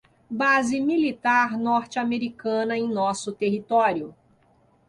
base 0.31 0.79
militar 0.81 1.55
norte-americana 1.59 2.75
em 2.75 2.89
nosso 2.91 3.31
território 3.33 4.15